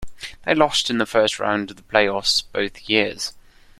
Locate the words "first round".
1.05-1.69